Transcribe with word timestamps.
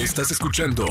Estás 0.00 0.30
escuchando 0.30 0.86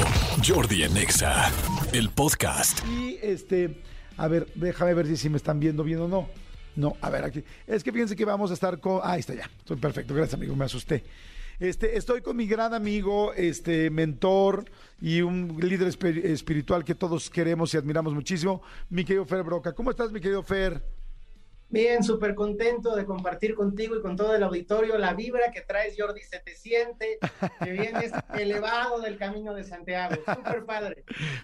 Jordi 0.46 0.84
Anexa, 0.84 1.52
el 1.94 2.10
podcast. 2.10 2.86
Y 2.88 3.18
este, 3.22 3.82
a 4.18 4.28
ver, 4.28 4.48
déjame 4.56 4.94
ver 4.94 5.18
si, 5.18 5.30
me 5.30 5.38
están 5.38 5.60
viendo 5.60 5.84
bien 5.84 6.00
o 6.02 6.08
no. 6.08 6.30
No, 6.76 6.96
a 7.02 7.10
ver 7.10 7.24
aquí. 7.24 7.44
Es 7.66 7.84
que 7.84 7.92
fíjense 7.92 8.16
que 8.16 8.24
vamos 8.26 8.52
a 8.52 8.54
estar 8.54 8.80
con. 8.80 9.00
Ah, 9.04 9.14
ahí 9.14 9.22
está 9.22 9.34
ya. 9.34 9.50
Estoy 9.58 9.78
perfecto. 9.78 10.14
Gracias, 10.14 10.36
amigo. 10.36 10.56
Me 10.56 10.66
asusté. 10.66 11.04
Este, 11.60 11.98
estoy 11.98 12.22
con 12.22 12.38
mi 12.38 12.46
gran 12.48 12.74
amigo, 12.74 13.34
este, 13.34 13.90
mentor 13.90 14.66
y 15.02 15.22
un 15.22 15.58
líder 15.60 15.88
espi- 15.90 16.24
espiritual 16.24 16.86
que 16.86 16.96
todos 16.96 17.30
queremos 17.30 17.74
y 17.74 17.78
admiramos 17.78 18.14
muchísimo, 18.14 18.62
mi 18.90 19.04
querido 19.04 19.26
Fer 19.26 19.44
Broca. 19.44 19.74
¿Cómo 19.74 19.90
estás, 19.92 20.12
mi 20.12 20.22
querido 20.22 20.42
Fer? 20.44 20.82
Bien, 21.72 22.04
súper 22.04 22.34
contento 22.34 22.96
de 22.96 23.06
compartir 23.06 23.54
contigo 23.54 23.96
y 23.96 24.02
con 24.02 24.16
todo 24.16 24.36
el 24.36 24.42
auditorio 24.42 24.98
la 24.98 25.14
vibra 25.14 25.52
que 25.52 25.62
traes, 25.62 25.96
Jordi. 25.98 26.22
Se 26.22 26.40
te 26.40 26.56
siente 26.56 27.20
que 27.64 27.72
vienes 27.72 28.12
elevado 28.34 29.00
del 29.02 29.18
camino 29.18 29.54
de 29.54 29.64
Santiago. 29.64 30.16
Súper 30.16 30.66
padre. 30.66 31.04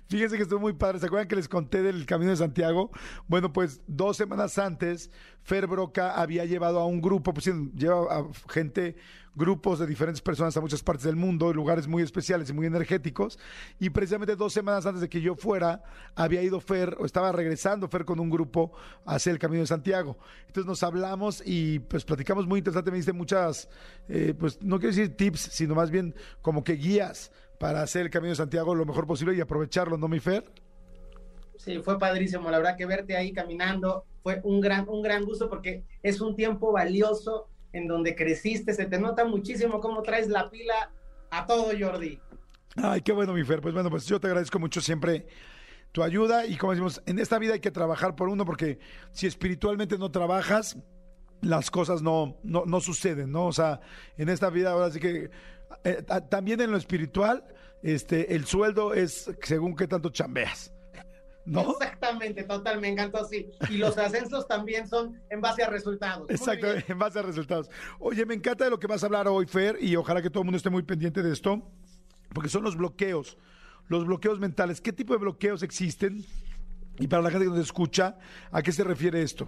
Fíjense 0.10 0.36
que 0.36 0.44
estuvo 0.44 0.60
muy 0.60 0.74
padre. 0.74 1.00
¿Se 1.00 1.06
acuerdan 1.06 1.28
que 1.28 1.36
les 1.36 1.48
conté 1.48 1.84
del 1.84 2.08
Camino 2.08 2.32
de 2.32 2.38
Santiago? 2.38 2.90
Bueno, 3.28 3.54
pues 3.54 3.82
dos 3.86 4.18
semanas 4.18 4.58
antes, 4.58 5.12
Fer 5.44 5.68
Broca 5.68 6.20
había 6.20 6.46
llevado 6.46 6.80
a 6.80 6.88
un 6.88 7.02
grupo, 7.02 7.32
pues 7.32 7.46
lleva 7.76 8.12
a 8.12 8.28
gente, 8.50 8.96
grupos 9.36 9.80
de 9.80 9.86
diferentes 9.86 10.22
personas 10.22 10.56
a 10.56 10.62
muchas 10.62 10.82
partes 10.82 11.06
del 11.06 11.16
mundo, 11.16 11.54
lugares 11.54 11.88
muy 11.88 12.02
especiales 12.02 12.50
y 12.50 12.54
muy 12.54 12.66
energéticos. 12.66 13.38
Y 13.80 13.90
precisamente 13.90 14.36
dos 14.36 14.54
semanas 14.54 14.86
antes 14.86 15.02
de 15.02 15.10
que 15.10 15.22
yo 15.22 15.36
fuera, 15.36 15.84
había 16.16 16.42
ido 16.42 16.60
Fer, 16.60 16.96
o 17.00 17.06
estaba 17.06 17.32
regresando 17.32 17.88
Fer 17.88 18.06
con 18.06 18.20
un 18.20 18.30
grupo 18.30 18.72
hacia 19.06 19.32
el 19.32 19.40
Camino 19.40 19.62
de 19.62 19.68
Santiago. 19.68 20.18
Entonces 20.48 20.66
nos 20.66 20.84
hablamos 20.84 21.44
y 21.46 21.80
pues 21.80 22.06
platicamos 22.06 22.48
muy 22.48 22.60
interesante. 22.60 22.92
Me 22.92 22.98
diste 22.98 23.14
muchas, 23.14 23.70
eh, 24.08 24.34
pues 24.38 24.62
no 24.62 24.80
quiero 24.80 24.96
decir 24.96 25.16
tips, 25.16 25.42
sino 25.42 25.76
más 25.76 25.92
bien 25.92 26.16
como 26.42 26.64
que 26.64 26.74
guías 26.74 27.32
para 27.60 27.82
hacer 27.82 28.04
el 28.04 28.10
Camino 28.10 28.30
de 28.30 28.38
Santiago 28.38 28.74
lo 28.74 28.86
mejor 28.86 29.06
posible 29.06 29.36
y 29.36 29.42
aprovecharlo, 29.42 29.98
¿no, 29.98 30.08
mi 30.08 30.20
Fer? 30.20 30.44
Sí, 31.58 31.80
fue 31.80 31.98
padrísimo. 31.98 32.50
La 32.52 32.58
verdad 32.58 32.76
que 32.78 32.86
verte 32.86 33.16
ahí 33.16 33.32
caminando 33.32 34.06
fue 34.24 34.42
un 34.44 34.60
gran, 34.60 34.88
un 34.90 35.02
gran 35.02 35.24
gusto 35.24 35.50
porque 35.50 35.84
es 36.04 36.20
un 36.22 36.36
tiempo 36.36 36.72
valioso 36.72 37.50
en 37.76 37.88
donde 37.88 38.16
creciste. 38.16 38.74
Se 38.74 38.86
te 38.86 39.00
nota 39.00 39.26
muchísimo 39.26 39.80
cómo 39.80 40.02
traes 40.02 40.28
la 40.30 40.50
pila 40.50 40.92
a 41.30 41.46
todo, 41.46 41.72
Jordi. 41.80 42.20
Ay, 42.76 43.02
qué 43.02 43.12
bueno, 43.12 43.34
mi 43.34 43.44
Fer. 43.44 43.62
Pues 43.62 43.74
bueno, 43.74 43.90
pues 43.90 44.06
yo 44.06 44.20
te 44.20 44.28
agradezco 44.28 44.60
mucho 44.60 44.82
siempre 44.82 45.28
tu 45.92 46.04
ayuda 46.04 46.46
y 46.46 46.58
como 46.58 46.74
decimos, 46.74 47.02
en 47.06 47.20
esta 47.20 47.40
vida 47.40 47.54
hay 47.54 47.60
que 47.62 47.72
trabajar 47.72 48.16
por 48.16 48.28
uno 48.28 48.46
porque 48.46 48.80
si 49.14 49.28
espiritualmente 49.28 49.98
no 49.98 50.12
trabajas, 50.12 50.78
las 51.42 51.72
cosas 51.72 52.02
no, 52.02 52.38
no, 52.44 52.66
no 52.66 52.82
suceden, 52.82 53.32
¿no? 53.32 53.46
O 53.48 53.54
sea, 53.54 53.80
en 54.18 54.28
esta 54.28 54.50
vida 54.50 54.72
ahora 54.72 54.92
sí 54.92 55.00
que 55.00 55.30
eh, 55.86 56.02
ta- 56.06 56.28
también 56.28 56.60
en 56.60 56.72
lo 56.72 56.78
espiritual, 56.78 57.46
este, 57.82 58.36
el 58.36 58.46
sueldo 58.46 58.94
es 58.94 59.32
según 59.42 59.76
qué 59.76 59.88
tanto 59.88 60.10
chambeas, 60.10 60.74
¿no? 61.46 61.72
Exactamente, 61.72 62.44
total, 62.44 62.82
me 62.82 62.90
encantó 62.90 63.20
así. 63.20 63.50
Y 63.70 63.78
los 63.78 63.98
ascensos 63.98 64.48
también 64.48 64.88
son 64.88 65.20
en 65.30 65.42
base 65.42 65.64
a 65.64 65.70
resultados. 65.70 66.30
Exacto, 66.30 66.68
en 66.88 67.00
base 67.00 67.20
a 67.20 67.22
resultados. 67.22 67.70
Oye, 68.00 68.26
me 68.26 68.34
encanta 68.34 68.66
de 68.66 68.70
lo 68.70 68.80
que 68.80 68.88
vas 68.88 69.04
a 69.04 69.06
hablar 69.06 69.28
hoy, 69.28 69.46
Fer, 69.46 69.78
y 69.80 69.96
ojalá 69.96 70.22
que 70.22 70.30
todo 70.30 70.42
el 70.42 70.46
mundo 70.46 70.58
esté 70.58 70.70
muy 70.70 70.84
pendiente 70.84 71.22
de 71.22 71.32
esto, 71.32 71.62
porque 72.34 72.50
son 72.50 72.64
los 72.64 72.76
bloqueos, 72.76 73.38
los 73.88 74.06
bloqueos 74.06 74.40
mentales. 74.40 74.82
¿Qué 74.82 74.94
tipo 74.94 75.14
de 75.14 75.20
bloqueos 75.20 75.64
existen? 75.64 76.26
Y 77.00 77.08
para 77.08 77.22
la 77.22 77.30
gente 77.30 77.46
que 77.46 77.52
nos 77.52 77.60
escucha, 77.60 78.18
¿a 78.52 78.62
qué 78.62 78.72
se 78.72 78.84
refiere 78.84 79.22
esto? 79.22 79.48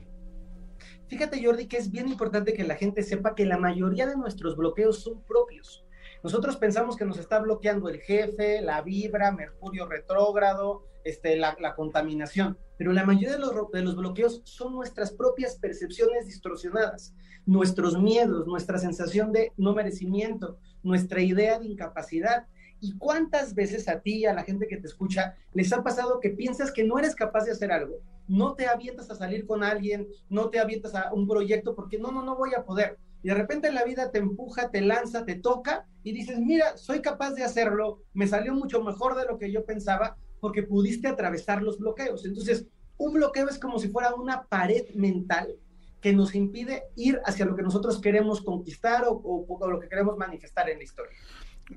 Fíjate, 1.07 1.43
Jordi, 1.43 1.67
que 1.67 1.77
es 1.77 1.89
bien 1.89 2.09
importante 2.09 2.53
que 2.53 2.65
la 2.65 2.75
gente 2.75 3.01
sepa 3.01 3.33
que 3.33 3.45
la 3.45 3.57
mayoría 3.57 4.05
de 4.07 4.17
nuestros 4.17 4.57
bloqueos 4.57 5.01
son 5.01 5.23
propios. 5.23 5.85
Nosotros 6.23 6.57
pensamos 6.57 6.97
que 6.97 7.05
nos 7.05 7.17
está 7.17 7.39
bloqueando 7.39 7.87
el 7.87 8.01
jefe, 8.01 8.61
la 8.61 8.81
vibra, 8.81 9.31
Mercurio 9.31 9.87
retrógrado, 9.87 10.83
este, 11.07 11.37
la, 11.37 11.55
la 11.59 11.75
contaminación, 11.75 12.57
pero 12.77 12.93
la 12.93 13.05
mayoría 13.05 13.31
de 13.31 13.39
los, 13.39 13.51
de 13.71 13.81
los 13.81 13.95
bloqueos 13.95 14.41
son 14.43 14.73
nuestras 14.73 15.11
propias 15.11 15.55
percepciones 15.55 16.27
distorsionadas, 16.27 17.13
nuestros 17.45 17.99
miedos, 17.99 18.45
nuestra 18.45 18.77
sensación 18.77 19.31
de 19.31 19.53
no 19.57 19.73
merecimiento, 19.73 20.59
nuestra 20.83 21.21
idea 21.21 21.59
de 21.59 21.67
incapacidad. 21.67 22.45
¿Y 22.79 22.95
cuántas 22.97 23.55
veces 23.55 23.87
a 23.87 24.01
ti 24.01 24.25
a 24.25 24.33
la 24.33 24.43
gente 24.43 24.67
que 24.67 24.77
te 24.77 24.85
escucha 24.85 25.35
les 25.53 25.73
ha 25.73 25.81
pasado 25.81 26.19
que 26.19 26.29
piensas 26.29 26.71
que 26.71 26.83
no 26.83 26.99
eres 26.99 27.15
capaz 27.15 27.45
de 27.45 27.51
hacer 27.51 27.71
algo? 27.71 27.95
No 28.27 28.53
te 28.53 28.67
avientas 28.67 29.09
a 29.09 29.15
salir 29.15 29.47
con 29.47 29.63
alguien, 29.63 30.07
no 30.29 30.49
te 30.49 30.59
avientas 30.59 30.93
a 30.93 31.13
un 31.13 31.27
proyecto 31.27 31.73
porque 31.73 31.97
no, 31.97 32.11
no, 32.11 32.21
no 32.21 32.35
voy 32.35 32.53
a 32.53 32.65
poder. 32.65 32.99
Y 33.23 33.29
de 33.29 33.33
repente 33.33 33.71
la 33.71 33.83
vida 33.83 34.11
te 34.11 34.19
empuja, 34.19 34.69
te 34.69 34.81
lanza, 34.81 35.25
te 35.25 35.35
toca 35.35 35.87
y 36.03 36.11
dices, 36.11 36.39
mira, 36.39 36.77
soy 36.77 37.01
capaz 37.01 37.31
de 37.31 37.43
hacerlo, 37.43 38.03
me 38.13 38.27
salió 38.27 38.53
mucho 38.53 38.83
mejor 38.83 39.15
de 39.15 39.25
lo 39.25 39.39
que 39.39 39.51
yo 39.51 39.65
pensaba 39.65 40.17
porque 40.39 40.63
pudiste 40.63 41.07
atravesar 41.07 41.61
los 41.61 41.77
bloqueos. 41.79 42.25
Entonces, 42.25 42.65
un 42.97 43.13
bloqueo 43.13 43.47
es 43.49 43.59
como 43.59 43.79
si 43.79 43.89
fuera 43.89 44.13
una 44.15 44.43
pared 44.47 44.83
mental 44.95 45.55
que 46.01 46.13
nos 46.13 46.35
impide 46.35 46.83
ir 46.95 47.19
hacia 47.25 47.45
lo 47.45 47.55
que 47.55 47.63
nosotros 47.63 47.99
queremos 47.99 48.41
conquistar 48.41 49.05
o, 49.05 49.11
o- 49.11 49.57
o 49.59 49.69
lo 49.69 49.79
que 49.79 49.89
queremos 49.89 50.17
manifestar 50.17 50.69
en 50.69 50.77
la 50.77 50.83
historia. 50.83 51.11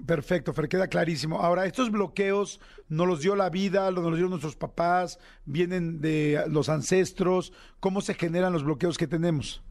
Perfecto, 0.06 0.53
Fer, 0.54 0.69
queda 0.69 0.87
clarísimo. 0.87 1.41
Ahora, 1.41 1.66
estos 1.66 1.91
bloqueos 1.91 2.60
nos 2.88 3.09
los 3.09 3.21
dio 3.22 3.34
la 3.34 3.50
vida, 3.50 3.91
nos 3.91 4.04
los 4.04 4.12
dieron 4.12 4.31
nuestros 4.31 4.54
papás, 4.56 5.19
vienen 5.47 6.00
de 6.00 6.44
los 6.48 6.69
ancestros. 6.69 7.53
¿Cómo 7.81 8.00
se 8.00 8.15
generan 8.15 8.53
los 8.53 8.62
bloqueos 8.65 8.97
que 8.98 9.06
tenemos? 9.09 9.62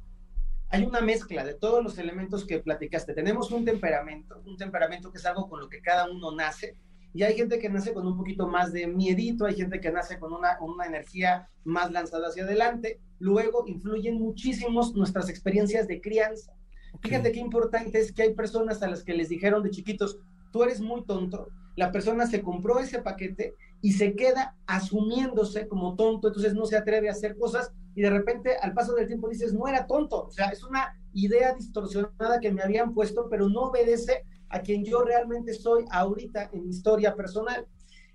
hay 0.72 0.84
una 0.86 1.02
mezcla 1.02 1.44
de 1.44 1.56
todos 1.56 1.84
los 1.84 1.98
elementos 1.98 2.46
que 2.46 2.60
platicaste. 2.60 3.16
Tenemos 3.16 3.50
un 3.50 3.66
temperamento, 3.66 4.40
un 4.46 4.56
temperamento 4.56 5.12
que 5.12 5.18
es 5.18 5.26
algo 5.26 5.50
con 5.50 5.60
lo 5.62 5.68
que 5.68 5.82
cada 5.82 6.08
uno 6.08 6.32
nace. 6.36 6.76
Y 7.14 7.24
hay 7.24 7.36
gente 7.36 7.59
que 7.59 7.70
nace 7.70 7.94
con 7.94 8.06
un 8.06 8.18
poquito 8.18 8.47
más 8.47 8.72
de 8.72 8.88
miedito, 8.88 9.46
hay 9.46 9.56
gente 9.56 9.80
que 9.80 9.92
nace 9.92 10.20
con 10.20 10.34
una, 10.34 10.58
una 10.62 10.86
energía 10.86 11.50
más 11.64 11.92
lanzada 11.92 12.28
hacia 12.28 12.44
adelante. 12.44 13.00
Luego 13.20 13.66
influyen 13.68 14.20
muchísimos 14.20 14.96
nuestras 14.96 15.30
experiencias 15.30 15.88
de 15.88 16.02
crianza. 16.02 16.53
Fíjate 17.02 17.31
qué 17.31 17.40
importante 17.40 18.00
es 18.00 18.12
que 18.12 18.24
hay 18.24 18.34
personas 18.34 18.81
a 18.84 18.88
las 18.88 19.03
que 19.03 19.14
les 19.14 19.30
dijeron 19.30 19.64
de 19.64 19.72
chiquitos, 19.72 20.20
tú 20.52 20.64
eres 20.64 20.81
muy 20.81 21.03
tonto. 21.06 21.50
La 21.75 21.92
persona 21.92 22.28
se 22.28 22.42
compró 22.42 22.80
ese 22.80 23.02
paquete 23.02 23.56
y 23.81 23.94
se 23.94 24.16
queda 24.16 24.56
asumiéndose 24.68 25.68
como 25.68 25.96
tonto, 25.96 26.28
entonces 26.28 26.53
no 26.53 26.66
se 26.66 26.78
atreve 26.78 27.09
a 27.09 27.14
hacer 27.14 27.38
cosas 27.38 27.72
y 28.00 28.02
de 28.02 28.12
repente 28.12 28.56
al 28.56 28.74
paso 28.74 28.94
del 28.94 29.08
tiempo 29.08 29.28
dices, 29.28 29.54
no 29.54 29.68
era 29.68 29.86
tonto, 29.86 30.28
o 30.28 30.32
sea, 30.32 30.48
es 30.52 30.64
una 30.64 30.98
idea 31.12 31.54
distorsionada 31.54 32.40
que 32.40 32.50
me 32.50 32.62
habían 32.62 32.94
puesto, 32.94 33.28
pero 33.30 33.50
no 33.50 33.64
obedece 33.64 34.24
a 34.48 34.62
quien 34.62 34.86
yo 34.86 35.04
realmente 35.04 35.54
soy 35.54 35.84
ahorita 35.92 36.50
en 36.54 36.64
mi 36.64 36.70
historia 36.70 37.14
personal. 37.14 37.68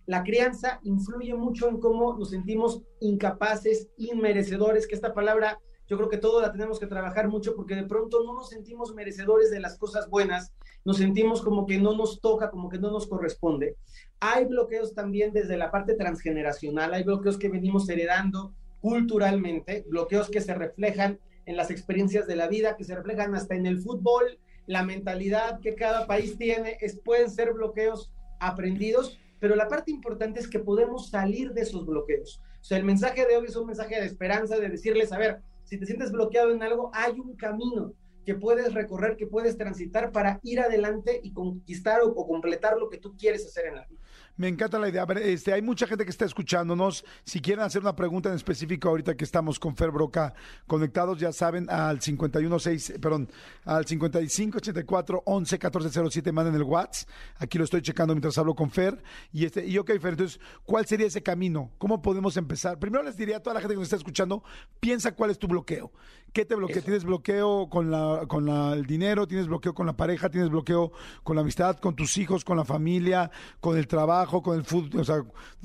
La 0.07 0.23
crianza 0.23 0.81
influye 0.85 1.35
mucho 1.35 1.69
en 1.69 1.81
cómo 1.81 2.17
nos 2.17 2.31
sentimos 2.31 2.81
incapaces, 3.01 3.91
inmerecedores, 3.99 4.87
que 4.87 4.95
esta 4.95 5.13
palabra 5.13 5.59
yo 5.87 5.99
creo 5.99 6.09
que 6.09 6.17
todos 6.17 6.41
la 6.41 6.51
tenemos 6.51 6.81
que 6.81 6.87
trabajar 6.87 7.29
mucho 7.29 7.55
porque 7.55 7.75
de 7.75 7.85
pronto 7.85 8.25
no 8.25 8.33
nos 8.33 8.49
sentimos 8.49 8.95
merecedores 8.95 9.51
de 9.51 9.61
las 9.61 9.77
cosas 9.77 10.09
buenas, 10.09 10.55
nos 10.87 10.97
sentimos 10.97 11.43
como 11.43 11.67
que 11.67 11.79
no 11.79 11.95
nos 11.95 12.23
toca, 12.23 12.51
como 12.51 12.71
que 12.71 12.79
no 12.79 12.91
nos 12.91 13.07
corresponde. 13.07 13.77
Hay 14.19 14.47
bloqueos 14.47 14.95
también 14.95 15.35
desde 15.35 15.59
la 15.59 15.71
parte 15.71 15.95
transgeneracional, 15.95 16.95
hay 16.95 17.03
bloqueos 17.03 17.37
que 17.37 17.51
venimos 17.51 17.87
heredando 17.91 18.55
culturalmente, 18.85 19.83
bloqueos 19.89 20.29
que 20.29 20.43
se 20.43 20.53
reflejan 20.53 21.19
en 21.47 21.57
las 21.57 21.71
experiencias 21.71 22.27
de 22.27 22.37
la 22.37 22.49
vida, 22.49 22.77
que 22.77 22.85
se 22.85 22.95
reflejan 22.95 23.35
hasta 23.35 23.55
en 23.55 23.65
el 23.65 23.81
fútbol, 23.81 24.39
la 24.67 24.85
mentalidad 24.85 25.59
que 25.61 25.75
cada 25.75 26.07
país 26.07 26.37
tiene, 26.37 26.77
es, 26.83 27.01
pueden 27.01 27.31
ser 27.31 27.55
bloqueos 27.55 28.13
aprendidos, 28.41 29.19
pero 29.41 29.57
la 29.57 29.69
parte 29.69 29.91
importante 29.91 30.39
es 30.39 30.49
que 30.49 30.59
podemos 30.59 31.09
salir 31.09 31.55
de 31.55 31.63
esos 31.63 31.87
bloqueos. 31.87 32.43
O 32.61 32.65
sea, 32.65 32.77
el 32.77 32.85
mensaje 32.85 33.25
de 33.25 33.39
hoy 33.39 33.47
es 33.47 33.57
un 33.57 33.69
mensaje 33.69 33.99
de 33.99 34.05
esperanza, 34.05 34.59
de 34.59 34.69
decirles, 34.69 35.13
a 35.13 35.19
ver, 35.19 35.41
si 35.65 35.79
te 35.79 35.87
sientes 35.87 36.13
bloqueado 36.13 36.53
en 36.53 36.63
algo, 36.63 36.91
hay 36.93 37.19
un 37.19 37.37
camino 37.37 37.95
que 38.25 38.35
puedes 38.35 38.75
recorrer, 38.75 39.17
que 39.17 39.27
puedes 39.27 39.57
transitar 39.57 40.13
para 40.13 40.41
ir 40.43 40.61
adelante 40.61 41.21
y 41.23 41.33
conquistar 41.33 42.01
o, 42.03 42.09
o 42.09 42.27
completar 42.27 42.77
lo 42.79 42.89
que 42.89 42.99
tú 42.99 43.17
quieres 43.17 43.47
hacer 43.47 43.67
en 43.67 43.77
la 43.77 43.87
vida. 43.87 44.01
Me 44.37 44.49
encanta 44.49 44.81
la 44.81 44.89
idea. 44.89 45.03
A 45.03 45.07
ver, 45.07 45.19
este, 45.19 45.53
hay 45.53 45.63
mucha 45.63 45.87
gente 45.87 46.05
que 46.05 46.11
está 46.11 46.25
escuchándonos. 46.25 47.05
Si 47.23 47.41
quieren 47.41 47.65
hacer 47.65 47.83
una 47.83 47.95
pregunta 47.95 48.31
en 48.31 48.35
específico 48.35 48.89
ahorita 48.89 49.17
que 49.17 49.23
estamos 49.23 49.61
con 49.61 49.77
Fer 49.77 49.93
Broca 49.93 50.35
conectados, 50.67 51.21
ya 51.21 51.33
saben, 51.33 51.71
al 51.71 52.01
516, 52.01 52.95
perdón, 53.01 53.31
al 53.65 53.87
5584 53.87 55.23
11 55.25 55.55
1407 55.55 56.33
manden 56.33 56.57
el 56.57 56.65
WhatsApp. 56.65 57.09
Aquí 57.37 57.59
lo 57.59 57.65
estoy 57.65 57.83
checando 57.83 58.13
mientras 58.13 58.37
hablo 58.37 58.57
con 58.57 58.71
Fer. 58.71 59.01
Y 59.33 59.45
este, 59.45 59.65
y 59.65 59.79
ok, 59.79 59.93
Fer, 60.01 60.15
entonces, 60.15 60.41
¿cuál 60.65 60.85
sería 60.85 61.07
ese 61.07 61.23
camino? 61.23 61.71
¿Cómo 61.79 62.03
podemos 62.03 62.37
empezar? 62.37 62.81
Primero 62.81 63.05
les 63.05 63.17
diría 63.17 63.37
a 63.37 63.41
toda 63.41 63.55
la 63.55 63.61
gente 63.61 63.75
que 63.75 63.79
nos 63.79 63.87
está 63.87 63.97
escuchando, 63.97 64.43
piensa 64.81 65.15
cuál 65.15 65.31
es 65.31 65.39
tu 65.39 65.47
bloqueo. 65.47 65.93
¿Qué 66.33 66.45
te 66.45 66.57
bloquea? 66.57 66.79
Eso. 66.79 66.87
¿Tienes 66.87 67.05
bloqueo 67.05 67.69
con 67.71 67.93
la, 67.93 68.14
con 68.29 68.47
la- 68.47 68.73
el 68.75 68.87
dinero? 68.87 69.27
¿Tienes 69.27 69.47
bloqueo 69.49 69.75
con 69.75 69.87
la 69.87 69.97
pareja? 69.97 70.29
¿Tienes 70.31 70.51
bloqueo 70.51 70.93
con 71.23 71.37
la 71.37 71.43
amistad, 71.43 71.79
con 71.79 71.95
tus 71.95 72.17
hijos, 72.19 72.45
con 72.45 72.57
la 72.57 72.65
familia, 72.65 73.31
con 73.61 73.77
el 73.77 73.87
trabajo, 73.87 74.43
con 74.43 74.57
el 74.59 74.65
fútbol, 74.65 75.01
o 75.01 75.05
sea, 75.05 75.23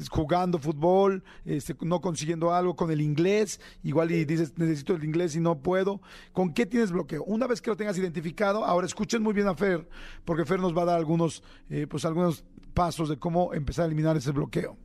jugando 0.10 0.60
fútbol, 0.60 1.24
este, 1.46 1.75
no 1.81 2.01
consiguiendo 2.01 2.54
algo, 2.54 2.75
con 2.75 2.92
el 2.92 3.01
inglés? 3.01 3.60
Igual 3.84 4.12
y 4.12 4.25
dices, 4.25 4.57
necesito 4.57 4.94
el 4.96 5.04
inglés 5.04 5.36
y 5.36 5.40
no 5.40 5.60
puedo. 5.60 6.01
¿Con 6.34 6.54
qué 6.54 6.66
tienes 6.66 6.92
bloqueo? 6.92 7.24
Una 7.24 7.48
vez 7.48 7.62
que 7.62 7.69
lo 7.69 7.78
tengas 7.78 7.98
identificado, 7.98 8.66
ahora 8.66 8.86
escuchen 8.88 9.24
muy 9.24 9.34
bien 9.34 9.48
a 9.48 9.56
Fer, 9.56 9.88
porque 10.25 10.45
Fer 10.45 10.60
nos 10.60 10.78
va 10.78 10.84
a 10.84 10.86
dar 10.86 10.98
algunos, 10.98 11.44
eh, 11.69 11.88
pues 11.90 12.06
algunos 12.06 12.44
pasos 12.74 13.10
de 13.10 13.18
cómo 13.18 13.54
empezar 13.54 13.84
a 13.84 13.88
eliminar 13.88 14.16
ese 14.18 14.31
bloqueo. 14.31 14.78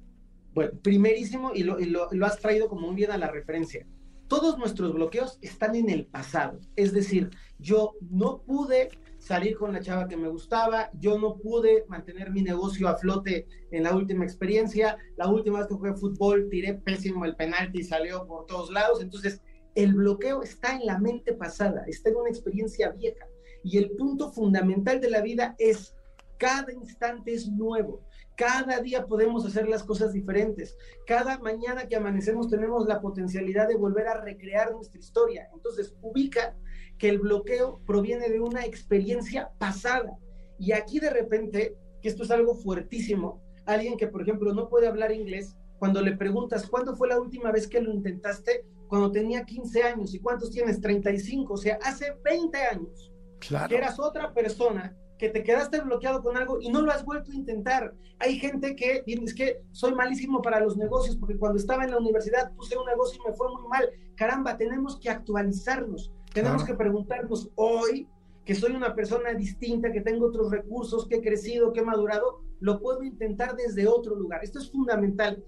Bueno, 0.54 0.70
primerísimo, 0.82 1.50
y 1.54 1.64
lo, 1.64 1.80
y 1.80 1.86
lo, 1.86 2.08
lo 2.12 2.26
has 2.26 2.38
traído 2.38 2.68
como 2.68 2.88
un 2.88 2.94
bien 2.94 3.10
a 3.10 3.18
la 3.18 3.28
referencia. 3.30 3.86
Todos 4.34 4.58
nuestros 4.58 4.92
bloqueos 4.92 5.38
están 5.42 5.76
en 5.76 5.88
el 5.88 6.06
pasado. 6.06 6.58
Es 6.74 6.92
decir, 6.92 7.30
yo 7.60 7.92
no 8.10 8.42
pude 8.42 8.88
salir 9.18 9.56
con 9.56 9.72
la 9.72 9.78
chava 9.78 10.08
que 10.08 10.16
me 10.16 10.26
gustaba, 10.26 10.90
yo 10.98 11.20
no 11.20 11.36
pude 11.36 11.84
mantener 11.86 12.32
mi 12.32 12.42
negocio 12.42 12.88
a 12.88 12.96
flote 12.96 13.46
en 13.70 13.84
la 13.84 13.94
última 13.94 14.24
experiencia, 14.24 14.98
la 15.16 15.28
última 15.28 15.60
vez 15.60 15.68
que 15.68 15.74
jugué 15.74 15.94
fútbol 15.94 16.48
tiré 16.50 16.74
pésimo 16.74 17.24
el 17.24 17.36
penalti 17.36 17.78
y 17.78 17.84
salió 17.84 18.26
por 18.26 18.46
todos 18.46 18.72
lados, 18.72 19.00
entonces 19.00 19.40
el 19.76 19.94
bloqueo 19.94 20.42
está 20.42 20.74
en 20.74 20.84
la 20.84 20.98
mente 20.98 21.34
pasada, 21.34 21.84
está 21.86 22.10
en 22.10 22.16
una 22.16 22.28
experiencia 22.28 22.90
vieja 22.90 23.28
y 23.62 23.78
el 23.78 23.92
punto 23.92 24.32
fundamental 24.32 25.00
de 25.00 25.10
la 25.10 25.20
vida 25.20 25.54
es 25.60 25.94
cada 26.38 26.72
instante 26.72 27.34
es 27.34 27.48
nuevo. 27.48 28.04
Cada 28.36 28.80
día 28.80 29.06
podemos 29.06 29.46
hacer 29.46 29.68
las 29.68 29.84
cosas 29.84 30.12
diferentes. 30.12 30.76
Cada 31.06 31.38
mañana 31.38 31.86
que 31.86 31.96
amanecemos 31.96 32.48
tenemos 32.48 32.86
la 32.86 33.00
potencialidad 33.00 33.68
de 33.68 33.76
volver 33.76 34.08
a 34.08 34.20
recrear 34.20 34.72
nuestra 34.72 34.98
historia. 34.98 35.48
Entonces, 35.54 35.94
ubica 36.02 36.56
que 36.98 37.08
el 37.08 37.20
bloqueo 37.20 37.80
proviene 37.86 38.28
de 38.28 38.40
una 38.40 38.64
experiencia 38.64 39.50
pasada. 39.58 40.18
Y 40.58 40.72
aquí 40.72 40.98
de 40.98 41.10
repente, 41.10 41.76
que 42.02 42.08
esto 42.08 42.24
es 42.24 42.30
algo 42.30 42.54
fuertísimo, 42.56 43.40
alguien 43.66 43.96
que, 43.96 44.08
por 44.08 44.22
ejemplo, 44.22 44.52
no 44.52 44.68
puede 44.68 44.88
hablar 44.88 45.12
inglés, 45.12 45.56
cuando 45.78 46.00
le 46.00 46.16
preguntas, 46.16 46.66
¿cuándo 46.66 46.96
fue 46.96 47.08
la 47.08 47.20
última 47.20 47.52
vez 47.52 47.68
que 47.68 47.80
lo 47.80 47.92
intentaste? 47.92 48.64
Cuando 48.88 49.12
tenía 49.12 49.44
15 49.44 49.82
años. 49.82 50.14
¿Y 50.14 50.20
cuántos 50.20 50.50
tienes? 50.50 50.80
35. 50.80 51.52
O 51.52 51.56
sea, 51.56 51.78
hace 51.82 52.16
20 52.24 52.58
años. 52.58 53.12
Claro. 53.38 53.68
Que 53.68 53.76
eras 53.76 53.98
otra 54.00 54.32
persona 54.32 54.96
que 55.18 55.28
te 55.28 55.42
quedaste 55.42 55.80
bloqueado 55.80 56.22
con 56.22 56.36
algo 56.36 56.60
y 56.60 56.70
no 56.70 56.82
lo 56.82 56.90
has 56.90 57.04
vuelto 57.04 57.30
a 57.32 57.34
intentar. 57.34 57.94
Hay 58.18 58.38
gente 58.38 58.74
que 58.74 59.02
dice 59.06 59.34
que 59.34 59.60
soy 59.72 59.94
malísimo 59.94 60.42
para 60.42 60.60
los 60.60 60.76
negocios 60.76 61.16
porque 61.16 61.38
cuando 61.38 61.58
estaba 61.58 61.84
en 61.84 61.92
la 61.92 61.98
universidad 61.98 62.52
puse 62.54 62.76
un 62.76 62.86
negocio 62.86 63.20
y 63.22 63.28
me 63.28 63.36
fue 63.36 63.48
muy 63.52 63.68
mal. 63.68 63.88
Caramba, 64.16 64.56
tenemos 64.56 64.98
que 64.98 65.10
actualizarnos. 65.10 66.12
Tenemos 66.32 66.64
que 66.64 66.74
preguntarnos 66.74 67.50
hoy 67.54 68.08
que 68.44 68.54
soy 68.54 68.72
una 68.72 68.94
persona 68.94 69.32
distinta, 69.32 69.92
que 69.92 70.00
tengo 70.00 70.26
otros 70.26 70.50
recursos, 70.50 71.06
que 71.06 71.16
he 71.16 71.22
crecido, 71.22 71.72
que 71.72 71.80
he 71.80 71.84
madurado, 71.84 72.40
lo 72.60 72.78
puedo 72.78 73.02
intentar 73.02 73.56
desde 73.56 73.86
otro 73.86 74.14
lugar. 74.14 74.42
Esto 74.42 74.58
es 74.58 74.70
fundamental 74.70 75.42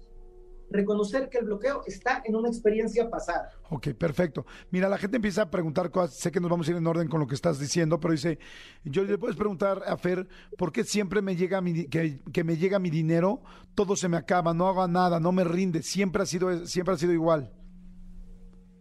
reconocer 0.69 1.29
que 1.29 1.37
el 1.37 1.45
bloqueo 1.45 1.83
está 1.85 2.21
en 2.25 2.35
una 2.35 2.49
experiencia 2.49 3.09
pasada. 3.09 3.51
Ok, 3.69 3.89
perfecto. 3.93 4.45
Mira, 4.71 4.89
la 4.89 4.97
gente 4.97 5.17
empieza 5.17 5.43
a 5.43 5.49
preguntar 5.49 5.91
cosas, 5.91 6.15
sé 6.15 6.31
que 6.31 6.39
nos 6.39 6.49
vamos 6.49 6.67
a 6.67 6.71
ir 6.71 6.77
en 6.77 6.87
orden 6.87 7.07
con 7.07 7.19
lo 7.19 7.27
que 7.27 7.35
estás 7.35 7.59
diciendo, 7.59 7.99
pero 7.99 8.11
dice, 8.13 8.39
yo 8.83 9.03
le 9.03 9.17
puedes 9.17 9.37
preguntar 9.37 9.83
a 9.85 9.97
Fer, 9.97 10.27
¿por 10.57 10.71
qué 10.71 10.83
siempre 10.83 11.21
me 11.21 11.35
llega 11.35 11.61
mi, 11.61 11.85
que, 11.85 12.19
que, 12.33 12.43
me 12.43 12.57
llega 12.57 12.79
mi 12.79 12.89
dinero, 12.89 13.41
todo 13.75 13.95
se 13.95 14.09
me 14.09 14.17
acaba, 14.17 14.53
no 14.53 14.67
hago 14.67 14.87
nada, 14.87 15.19
no 15.19 15.31
me 15.31 15.43
rinde, 15.43 15.83
siempre 15.83 16.23
ha 16.23 16.25
sido, 16.25 16.65
siempre 16.65 16.93
ha 16.93 16.97
sido 16.97 17.13
igual? 17.13 17.51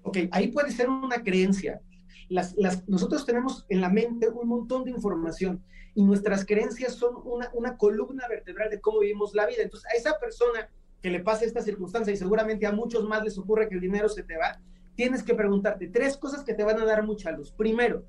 Ok, 0.03 0.19
ahí 0.31 0.49
puede 0.49 0.71
ser 0.71 0.89
una 0.89 1.23
creencia. 1.23 1.81
Las, 2.29 2.55
las, 2.57 2.89
nosotros 2.89 3.25
tenemos 3.25 3.67
en 3.69 3.81
la 3.81 3.89
mente 3.89 4.29
un 4.29 4.49
montón 4.49 4.85
de 4.85 4.91
información 4.91 5.65
y 5.95 6.05
nuestras 6.05 6.45
creencias 6.45 6.95
son 6.95 7.15
una, 7.25 7.51
una 7.55 7.77
columna 7.77 8.29
vertebral 8.29 8.71
de 8.71 8.81
cómo 8.81 9.01
vivimos 9.01 9.35
la 9.35 9.47
vida. 9.47 9.63
Entonces, 9.63 9.89
a 9.91 9.97
esa 9.97 10.19
persona 10.19 10.69
que 11.03 11.11
le 11.11 11.21
pase 11.21 11.45
esta 11.45 11.63
circunstancia 11.63 12.13
y 12.13 12.17
seguramente 12.17 12.67
a 12.67 12.73
muchos 12.73 13.05
más 13.05 13.23
les 13.25 13.39
ocurre 13.39 13.69
que 13.69 13.75
el 13.75 13.81
dinero 13.81 14.09
se 14.09 14.23
te 14.23 14.37
va, 14.37 14.61
tienes 14.95 15.23
que 15.23 15.35
preguntarte 15.35 15.89
tres 15.89 16.17
cosas 16.17 16.43
que 16.43 16.55
te 16.55 16.65
van 16.65 16.81
a 16.81 16.85
dar 16.85 17.05
mucha 17.05 17.31
luz. 17.31 17.53
Primero, 17.53 18.05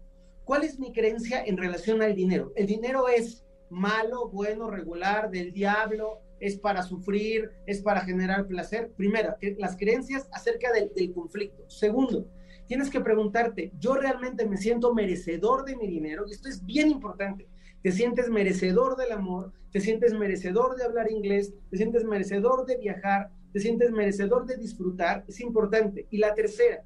¿cuál 0.45 0.63
es 0.63 0.80
mi 0.80 0.92
creencia 0.92 1.44
en 1.44 1.57
relación 1.57 2.01
al 2.01 2.16
dinero? 2.16 2.54
¿El 2.56 2.66
dinero 2.66 3.07
es 3.07 3.45
malo, 3.69 4.30
bueno, 4.30 4.69
regular, 4.69 5.30
del 5.30 5.51
diablo? 5.51 6.22
¿Es 6.39 6.57
para 6.57 6.84
sufrir? 6.84 7.51
¿Es 7.66 7.81
para 7.81 8.01
generar 8.01 8.48
placer? 8.48 8.92
Primero, 8.95 9.36
las 9.57 9.75
creencias 9.75 10.30
acerca 10.31 10.72
del, 10.72 10.92
del 10.95 11.13
conflicto. 11.13 11.69
Segundo, 11.69 12.28
tienes 12.68 12.90
que 12.90 13.01
preguntarte, 13.01 13.72
¿yo 13.80 13.95
realmente 13.95 14.48
me 14.48 14.57
siento 14.57 14.94
merecedor 14.94 15.66
de 15.66 15.75
mi 15.75 15.88
dinero? 15.88 16.25
Y 16.28 16.31
esto 16.31 16.48
es 16.48 16.66
bien 16.66 16.90
importante 16.90 17.48
te 17.81 17.91
sientes 17.91 18.29
merecedor 18.29 18.97
del 18.97 19.12
amor, 19.12 19.53
te 19.71 19.79
sientes 19.79 20.13
merecedor 20.13 20.75
de 20.75 20.83
hablar 20.83 21.12
inglés, 21.12 21.53
te 21.69 21.77
sientes 21.77 22.03
merecedor 22.03 22.65
de 22.65 22.77
viajar, 22.77 23.29
te 23.53 23.59
sientes 23.59 23.91
merecedor 23.91 24.45
de 24.45 24.57
disfrutar, 24.57 25.24
es 25.27 25.39
importante. 25.39 26.07
Y 26.09 26.18
la 26.18 26.33
tercera, 26.33 26.83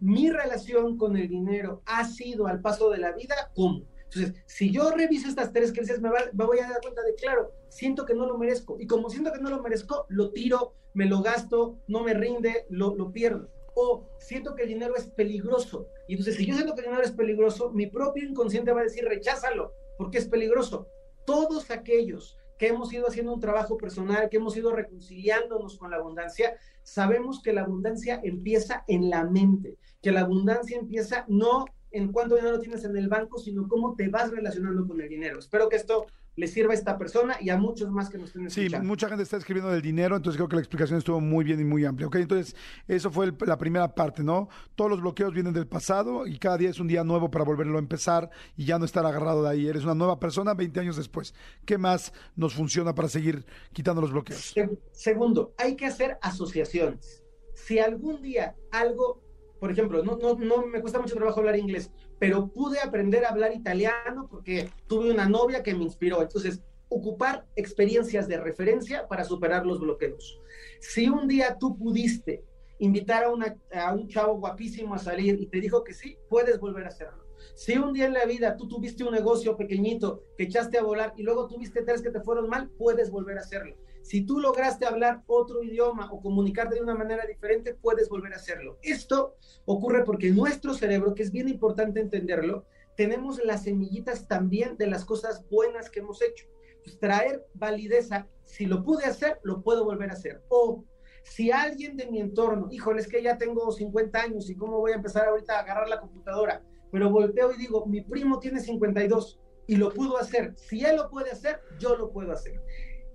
mi 0.00 0.30
relación 0.30 0.98
con 0.98 1.16
el 1.16 1.28
dinero 1.28 1.82
ha 1.86 2.04
sido 2.04 2.46
al 2.46 2.60
paso 2.60 2.90
de 2.90 2.98
la 2.98 3.12
vida, 3.12 3.34
¿cómo? 3.54 3.84
Entonces, 4.04 4.34
si 4.46 4.70
yo 4.70 4.90
reviso 4.90 5.28
estas 5.28 5.52
tres 5.52 5.72
creencias, 5.72 6.00
me, 6.00 6.10
me, 6.32 6.44
voy 6.44 6.58
a 6.58 6.68
dar 6.68 6.80
cuenta 6.82 7.02
de, 7.02 7.14
claro, 7.14 7.52
siento 7.68 8.04
que 8.04 8.14
no 8.14 8.26
lo 8.26 8.38
merezco. 8.38 8.76
Y 8.78 8.86
como 8.86 9.10
siento 9.10 9.32
que 9.32 9.40
no 9.40 9.50
lo 9.50 9.60
merezco, 9.62 10.06
lo 10.08 10.30
tiro, 10.30 10.74
me 10.94 11.06
lo 11.06 11.20
gasto, 11.20 11.78
no 11.88 12.04
me 12.04 12.14
rinde, 12.14 12.66
lo, 12.68 12.94
lo 12.94 13.10
pierdo. 13.10 13.48
O 13.74 14.08
siento 14.18 14.54
que 14.54 14.62
el 14.62 14.68
dinero 14.68 14.94
es 14.94 15.06
peligroso. 15.06 15.88
Y 16.06 16.12
entonces, 16.12 16.36
si 16.36 16.46
yo 16.46 16.54
siento 16.54 16.74
que 16.74 16.82
el 16.82 16.86
dinero 16.86 17.02
es 17.02 17.10
peligroso, 17.10 17.70
mi 17.72 17.88
propio 17.88 18.28
inconsciente 18.28 18.72
va 18.72 18.82
a 18.82 18.84
decir, 18.84 19.04
recházalo 19.04 19.72
porque 19.98 20.18
es 20.18 20.28
peligroso. 20.28 20.86
Todos 21.26 21.70
aquellos 21.70 22.36
que 22.58 22.68
hemos 22.68 22.92
ido 22.92 23.08
haciendo 23.08 23.34
un 23.34 23.40
trabajo 23.40 23.76
personal, 23.76 24.28
que 24.28 24.36
hemos 24.36 24.56
ido 24.56 24.72
reconciliándonos 24.72 25.76
con 25.76 25.90
la 25.90 25.96
abundancia, 25.96 26.56
sabemos 26.82 27.42
que 27.42 27.52
la 27.52 27.62
abundancia 27.62 28.20
empieza 28.22 28.84
en 28.86 29.10
la 29.10 29.24
mente, 29.24 29.78
que 30.00 30.12
la 30.12 30.20
abundancia 30.20 30.78
empieza 30.78 31.24
no 31.28 31.64
en 31.90 32.12
cuánto 32.12 32.36
dinero 32.36 32.60
tienes 32.60 32.84
en 32.84 32.96
el 32.96 33.08
banco, 33.08 33.38
sino 33.38 33.68
cómo 33.68 33.94
te 33.94 34.08
vas 34.08 34.30
relacionando 34.30 34.86
con 34.86 35.00
el 35.00 35.08
dinero. 35.08 35.38
Espero 35.38 35.68
que 35.68 35.76
esto 35.76 36.06
le 36.36 36.48
sirva 36.48 36.72
a 36.72 36.74
esta 36.74 36.98
persona 36.98 37.36
y 37.40 37.50
a 37.50 37.56
muchos 37.56 37.90
más 37.90 38.10
que 38.10 38.18
nos 38.18 38.28
estén 38.28 38.46
escuchando. 38.46 38.78
Sí, 38.78 38.86
mucha 38.86 39.08
gente 39.08 39.22
está 39.22 39.36
escribiendo 39.36 39.70
del 39.70 39.82
dinero, 39.82 40.16
entonces 40.16 40.36
creo 40.36 40.48
que 40.48 40.56
la 40.56 40.62
explicación 40.62 40.98
estuvo 40.98 41.20
muy 41.20 41.44
bien 41.44 41.60
y 41.60 41.64
muy 41.64 41.84
amplia. 41.84 42.06
Ok, 42.06 42.16
entonces 42.16 42.56
eso 42.88 43.10
fue 43.10 43.26
el, 43.26 43.36
la 43.46 43.56
primera 43.56 43.94
parte, 43.94 44.22
¿no? 44.22 44.48
Todos 44.74 44.90
los 44.90 45.00
bloqueos 45.00 45.32
vienen 45.32 45.52
del 45.52 45.66
pasado 45.66 46.26
y 46.26 46.38
cada 46.38 46.56
día 46.56 46.70
es 46.70 46.80
un 46.80 46.88
día 46.88 47.04
nuevo 47.04 47.30
para 47.30 47.44
volverlo 47.44 47.76
a 47.76 47.80
empezar 47.80 48.30
y 48.56 48.64
ya 48.64 48.78
no 48.78 48.84
estar 48.84 49.06
agarrado 49.06 49.42
de 49.42 49.50
ahí. 49.50 49.68
Eres 49.68 49.84
una 49.84 49.94
nueva 49.94 50.18
persona 50.18 50.54
20 50.54 50.80
años 50.80 50.96
después. 50.96 51.34
¿Qué 51.64 51.78
más 51.78 52.12
nos 52.34 52.54
funciona 52.54 52.94
para 52.94 53.08
seguir 53.08 53.44
quitando 53.72 54.00
los 54.00 54.12
bloqueos? 54.12 54.54
Segundo, 54.92 55.54
hay 55.56 55.76
que 55.76 55.86
hacer 55.86 56.18
asociaciones. 56.20 57.22
Si 57.54 57.78
algún 57.78 58.20
día 58.20 58.56
algo 58.72 59.24
por 59.64 59.70
ejemplo, 59.70 60.04
no, 60.04 60.18
no, 60.18 60.34
no 60.34 60.66
me 60.66 60.82
cuesta 60.82 61.00
mucho 61.00 61.14
trabajo 61.14 61.40
hablar 61.40 61.56
inglés, 61.56 61.90
pero 62.18 62.48
pude 62.48 62.80
aprender 62.80 63.24
a 63.24 63.30
hablar 63.30 63.54
italiano 63.54 64.26
porque 64.30 64.70
tuve 64.86 65.10
una 65.10 65.28
novia 65.28 65.62
que 65.62 65.74
me 65.74 65.84
inspiró. 65.84 66.22
Entonces, 66.22 66.62
ocupar 66.88 67.46
experiencias 67.56 68.28
de 68.28 68.38
referencia 68.38 69.08
para 69.08 69.24
superar 69.24 69.66
los 69.66 69.80
bloqueos. 69.80 70.40
Si 70.80 71.08
un 71.08 71.26
día 71.26 71.56
tú 71.58 71.76
pudiste 71.76 72.44
invitar 72.78 73.24
a, 73.24 73.30
una, 73.30 73.56
a 73.72 73.92
un 73.94 74.08
chavo 74.08 74.38
guapísimo 74.38 74.94
a 74.94 74.98
salir 74.98 75.40
y 75.40 75.46
te 75.46 75.60
dijo 75.60 75.82
que 75.82 75.94
sí, 75.94 76.18
puedes 76.28 76.58
volver 76.58 76.84
a 76.84 76.88
hacerlo. 76.88 77.24
Si 77.54 77.76
un 77.76 77.92
día 77.92 78.06
en 78.06 78.14
la 78.14 78.24
vida 78.24 78.56
tú 78.56 78.68
tuviste 78.68 79.04
un 79.04 79.12
negocio 79.12 79.56
pequeñito 79.56 80.22
que 80.36 80.44
echaste 80.44 80.78
a 80.78 80.82
volar 80.82 81.12
y 81.16 81.22
luego 81.22 81.46
tuviste 81.46 81.82
tres 81.82 82.02
que 82.02 82.10
te 82.10 82.20
fueron 82.20 82.48
mal, 82.48 82.70
puedes 82.78 83.10
volver 83.10 83.38
a 83.38 83.42
hacerlo. 83.42 83.76
Si 84.04 84.20
tú 84.20 84.38
lograste 84.38 84.84
hablar 84.84 85.22
otro 85.26 85.62
idioma 85.62 86.12
o 86.12 86.20
comunicarte 86.20 86.74
de 86.74 86.82
una 86.82 86.94
manera 86.94 87.24
diferente, 87.24 87.72
puedes 87.72 88.10
volver 88.10 88.34
a 88.34 88.36
hacerlo. 88.36 88.78
Esto 88.82 89.36
ocurre 89.64 90.04
porque 90.04 90.30
nuestro 90.30 90.74
cerebro, 90.74 91.14
que 91.14 91.22
es 91.22 91.32
bien 91.32 91.48
importante 91.48 92.00
entenderlo, 92.00 92.66
tenemos 92.98 93.42
las 93.42 93.62
semillitas 93.62 94.28
también 94.28 94.76
de 94.76 94.88
las 94.88 95.06
cosas 95.06 95.48
buenas 95.48 95.88
que 95.88 96.00
hemos 96.00 96.20
hecho. 96.20 96.44
Pues 96.84 96.98
traer 96.98 97.46
validez 97.54 98.10
si 98.44 98.66
lo 98.66 98.84
pude 98.84 99.06
hacer, 99.06 99.40
lo 99.42 99.62
puedo 99.62 99.86
volver 99.86 100.10
a 100.10 100.12
hacer. 100.12 100.42
O 100.50 100.84
si 101.22 101.50
alguien 101.50 101.96
de 101.96 102.04
mi 102.04 102.20
entorno, 102.20 102.68
híjole, 102.70 103.00
es 103.00 103.08
que 103.08 103.22
ya 103.22 103.38
tengo 103.38 103.72
50 103.72 104.20
años 104.20 104.50
y 104.50 104.54
cómo 104.54 104.80
voy 104.80 104.92
a 104.92 104.96
empezar 104.96 105.28
ahorita 105.28 105.56
a 105.56 105.60
agarrar 105.60 105.88
la 105.88 106.00
computadora, 106.00 106.62
pero 106.92 107.08
volteo 107.08 107.52
y 107.52 107.56
digo, 107.56 107.86
mi 107.86 108.02
primo 108.02 108.38
tiene 108.38 108.60
52 108.60 109.40
y 109.66 109.76
lo 109.76 109.94
pudo 109.94 110.18
hacer. 110.18 110.52
Si 110.56 110.84
él 110.84 110.96
lo 110.96 111.08
puede 111.08 111.30
hacer, 111.30 111.62
yo 111.78 111.96
lo 111.96 112.12
puedo 112.12 112.32
hacer. 112.32 112.60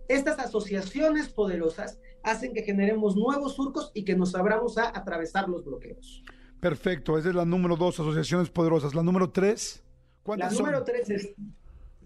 Estas 0.09 0.39
asociaciones 0.39 1.29
poderosas 1.29 1.99
hacen 2.23 2.51
que 2.51 2.63
generemos 2.63 3.15
nuevos 3.15 3.55
surcos 3.55 3.91
y 3.93 4.03
que 4.03 4.15
nos 4.15 4.33
abramos 4.33 4.79
a 4.79 4.89
atravesar 4.89 5.47
los 5.47 5.63
bloqueos. 5.63 6.23
Perfecto, 6.59 7.17
esa 7.17 7.29
es 7.29 7.35
la 7.35 7.45
número 7.45 7.77
dos, 7.77 7.99
asociaciones 7.99 8.49
poderosas. 8.49 8.95
La 8.95 9.03
número 9.03 9.29
tres, 9.29 9.83
¿cuántas 10.23 10.51
la 10.51 10.59
número 10.59 10.83
tres 10.83 11.09
es, 11.11 11.35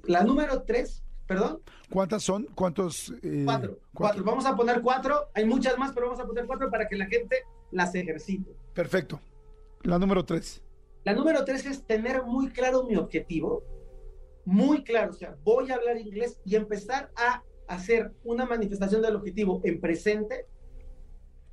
la 0.03 0.24
número 0.25 0.63
tres, 0.63 1.01
perdón. 1.25 1.62
¿Cuántas 1.89 2.24
son? 2.24 2.50
¿Cuántos? 2.53 3.13
Eh, 3.24 3.43
cuatro, 3.45 3.79
cuatro. 3.93 4.24
Vamos 4.25 4.45
a 4.45 4.55
poner 4.55 4.81
cuatro, 4.81 5.29
hay 5.33 5.45
muchas 5.45 5.77
más, 5.77 5.93
pero 5.93 6.07
vamos 6.07 6.19
a 6.19 6.27
poner 6.27 6.45
cuatro 6.45 6.69
para 6.69 6.89
que 6.89 6.98
la 6.98 7.05
gente 7.05 7.38
las 7.72 7.95
ejercite. 7.95 8.53
Perfecto. 8.74 9.22
La 9.83 9.98
número 9.98 10.25
tres. 10.25 10.62
La 11.05 11.13
número 11.13 11.45
tres 11.45 11.65
es 11.65 11.86
tener 11.86 12.24
muy 12.24 12.50
claro 12.50 12.83
mi 12.83 12.98
objetivo, 12.98 13.63
muy 14.43 14.83
claro, 14.83 15.12
o 15.12 15.15
sea, 15.15 15.38
voy 15.45 15.72
a 15.72 15.75
hablar 15.75 15.98
inglés 15.98 16.41
y 16.45 16.57
empezar 16.57 17.10
a 17.15 17.43
hacer 17.67 18.13
una 18.24 18.46
manifestación 18.46 19.01
del 19.01 19.15
objetivo 19.15 19.62
en 19.63 19.79
presente 19.79 20.48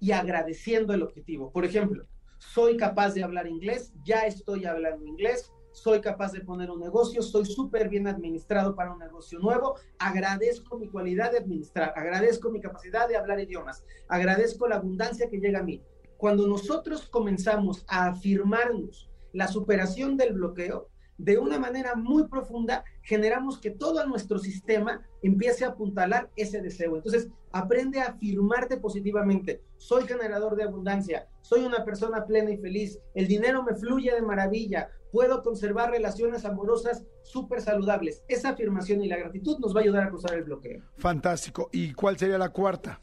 y 0.00 0.12
agradeciendo 0.12 0.94
el 0.94 1.02
objetivo. 1.02 1.50
Por 1.52 1.64
ejemplo, 1.64 2.06
soy 2.38 2.76
capaz 2.76 3.14
de 3.14 3.22
hablar 3.22 3.46
inglés, 3.46 3.92
ya 4.04 4.26
estoy 4.26 4.64
hablando 4.64 5.06
inglés, 5.06 5.52
soy 5.72 6.00
capaz 6.00 6.32
de 6.32 6.40
poner 6.40 6.70
un 6.70 6.80
negocio, 6.80 7.22
soy 7.22 7.44
súper 7.44 7.88
bien 7.88 8.06
administrado 8.06 8.74
para 8.74 8.92
un 8.92 8.98
negocio 8.98 9.38
nuevo, 9.38 9.76
agradezco 9.98 10.78
mi 10.78 10.88
cualidad 10.88 11.32
de 11.32 11.38
administrar, 11.38 11.92
agradezco 11.96 12.50
mi 12.50 12.60
capacidad 12.60 13.08
de 13.08 13.16
hablar 13.16 13.40
idiomas, 13.40 13.84
agradezco 14.08 14.66
la 14.66 14.76
abundancia 14.76 15.28
que 15.30 15.38
llega 15.38 15.60
a 15.60 15.64
mí. 15.64 15.82
Cuando 16.16 16.46
nosotros 16.46 17.08
comenzamos 17.08 17.84
a 17.88 18.08
afirmarnos 18.08 19.10
la 19.32 19.48
superación 19.48 20.16
del 20.16 20.34
bloqueo, 20.34 20.89
de 21.20 21.38
una 21.38 21.58
manera 21.58 21.94
muy 21.94 22.26
profunda, 22.28 22.82
generamos 23.02 23.58
que 23.58 23.70
todo 23.70 24.06
nuestro 24.06 24.38
sistema 24.38 25.02
empiece 25.22 25.64
a 25.64 25.68
apuntalar 25.68 26.30
ese 26.34 26.62
deseo. 26.62 26.96
Entonces, 26.96 27.28
aprende 27.52 28.00
a 28.00 28.06
afirmarte 28.06 28.78
positivamente. 28.78 29.62
Soy 29.76 30.06
generador 30.06 30.56
de 30.56 30.64
abundancia, 30.64 31.28
soy 31.42 31.64
una 31.64 31.84
persona 31.84 32.24
plena 32.24 32.50
y 32.50 32.56
feliz, 32.56 32.98
el 33.14 33.28
dinero 33.28 33.62
me 33.62 33.74
fluye 33.74 34.14
de 34.14 34.22
maravilla, 34.22 34.88
puedo 35.12 35.42
conservar 35.42 35.90
relaciones 35.90 36.44
amorosas 36.46 37.04
súper 37.22 37.60
saludables. 37.60 38.24
Esa 38.28 38.50
afirmación 38.50 39.02
y 39.02 39.08
la 39.08 39.18
gratitud 39.18 39.58
nos 39.58 39.74
va 39.74 39.80
a 39.80 39.82
ayudar 39.82 40.04
a 40.04 40.08
cruzar 40.08 40.34
el 40.34 40.44
bloqueo. 40.44 40.82
Fantástico. 40.96 41.68
¿Y 41.72 41.92
cuál 41.92 42.16
sería 42.16 42.38
la 42.38 42.48
cuarta? 42.48 43.02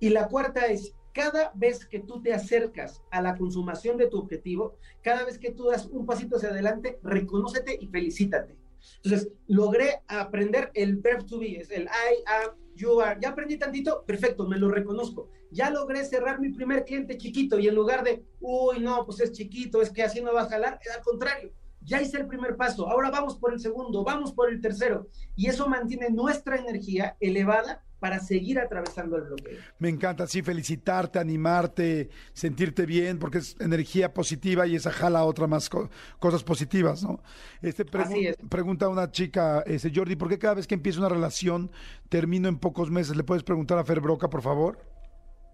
Y 0.00 0.08
la 0.08 0.26
cuarta 0.26 0.66
es, 0.66 0.94
cada 1.16 1.50
vez 1.54 1.86
que 1.86 2.00
tú 2.00 2.20
te 2.20 2.34
acercas 2.34 3.02
a 3.10 3.22
la 3.22 3.38
consumación 3.38 3.96
de 3.96 4.06
tu 4.06 4.18
objetivo, 4.18 4.76
cada 5.02 5.24
vez 5.24 5.38
que 5.38 5.50
tú 5.50 5.68
das 5.70 5.86
un 5.86 6.04
pasito 6.04 6.36
hacia 6.36 6.50
adelante, 6.50 6.98
reconócete 7.02 7.78
y 7.80 7.86
felicítate. 7.86 8.58
Entonces, 9.02 9.32
logré 9.46 10.02
aprender 10.08 10.70
el 10.74 10.98
verb 10.98 11.24
to 11.24 11.38
be, 11.38 11.56
es 11.56 11.70
el 11.70 11.84
I, 11.84 12.22
am, 12.26 12.50
you 12.74 13.00
are. 13.00 13.18
Ya 13.18 13.30
aprendí 13.30 13.56
tantito, 13.56 14.04
perfecto, 14.04 14.46
me 14.46 14.58
lo 14.58 14.68
reconozco. 14.68 15.30
Ya 15.50 15.70
logré 15.70 16.04
cerrar 16.04 16.38
mi 16.38 16.50
primer 16.50 16.84
cliente 16.84 17.16
chiquito 17.16 17.58
y 17.58 17.66
en 17.66 17.74
lugar 17.74 18.04
de, 18.04 18.22
uy, 18.40 18.80
no, 18.80 19.06
pues 19.06 19.20
es 19.20 19.32
chiquito, 19.32 19.80
es 19.80 19.88
que 19.88 20.02
así 20.02 20.20
no 20.20 20.34
va 20.34 20.42
a 20.42 20.50
jalar, 20.50 20.78
al 20.94 21.02
contrario, 21.02 21.50
ya 21.80 22.02
hice 22.02 22.18
el 22.18 22.26
primer 22.26 22.56
paso, 22.56 22.88
ahora 22.88 23.10
vamos 23.10 23.38
por 23.38 23.54
el 23.54 23.60
segundo, 23.60 24.04
vamos 24.04 24.34
por 24.34 24.50
el 24.50 24.60
tercero. 24.60 25.08
Y 25.34 25.46
eso 25.46 25.66
mantiene 25.66 26.10
nuestra 26.10 26.56
energía 26.56 27.16
elevada 27.20 27.85
para 27.98 28.20
seguir 28.20 28.58
atravesando 28.58 29.16
el 29.16 29.22
bloqueo. 29.22 29.58
Me 29.78 29.88
encanta, 29.88 30.26
sí, 30.26 30.42
felicitarte, 30.42 31.18
animarte, 31.18 32.10
sentirte 32.32 32.84
bien, 32.84 33.18
porque 33.18 33.38
es 33.38 33.56
energía 33.58 34.12
positiva 34.12 34.66
y 34.66 34.76
esa 34.76 34.90
jala 34.90 35.24
otra 35.24 35.46
más 35.46 35.70
cosas 36.18 36.44
positivas, 36.44 37.02
¿no? 37.02 37.22
Este 37.62 37.84
Así 37.94 38.26
es. 38.26 38.36
Pregunta 38.48 38.88
una 38.88 39.10
chica, 39.10 39.62
ese 39.66 39.90
Jordi, 39.94 40.16
¿por 40.16 40.28
qué 40.28 40.38
cada 40.38 40.54
vez 40.54 40.66
que 40.66 40.74
empiezo 40.74 41.00
una 41.00 41.08
relación 41.08 41.70
termino 42.08 42.48
en 42.48 42.58
pocos 42.58 42.90
meses? 42.90 43.16
¿Le 43.16 43.24
puedes 43.24 43.42
preguntar 43.42 43.78
a 43.78 43.84
Fer 43.84 44.00
Broca, 44.00 44.28
por 44.28 44.42
favor? 44.42 44.78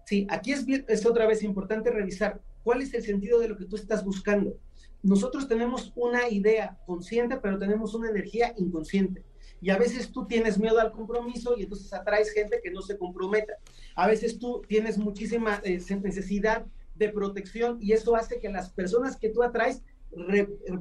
Sí, 0.05 0.27
aquí 0.29 0.51
es, 0.51 0.65
es 0.87 1.05
otra 1.05 1.25
vez 1.25 1.43
importante 1.43 1.89
revisar 1.89 2.41
cuál 2.63 2.81
es 2.81 2.93
el 2.93 3.03
sentido 3.03 3.39
de 3.39 3.47
lo 3.47 3.57
que 3.57 3.65
tú 3.65 3.77
estás 3.77 4.03
buscando. 4.03 4.57
Nosotros 5.01 5.47
tenemos 5.47 5.91
una 5.95 6.29
idea 6.29 6.77
consciente, 6.85 7.37
pero 7.37 7.57
tenemos 7.57 7.93
una 7.93 8.09
energía 8.09 8.53
inconsciente. 8.57 9.23
Y 9.63 9.69
a 9.69 9.77
veces 9.77 10.11
tú 10.11 10.25
tienes 10.25 10.59
miedo 10.59 10.77
al 10.77 10.91
compromiso 10.91 11.55
y 11.57 11.63
entonces 11.63 11.93
atraes 11.93 12.33
gente 12.33 12.59
que 12.61 12.69
no 12.69 12.81
se 12.81 12.97
comprometa. 12.97 13.53
A 13.95 14.07
veces 14.07 14.37
tú 14.37 14.61
tienes 14.67 14.97
muchísima 14.97 15.61
eh, 15.63 15.79
necesidad 16.03 16.65
de 16.95 17.07
protección 17.07 17.77
y 17.79 17.93
eso 17.93 18.13
hace 18.17 18.41
que 18.41 18.49
las 18.49 18.71
personas 18.71 19.15
que 19.15 19.29
tú 19.29 19.41
atraes 19.41 19.81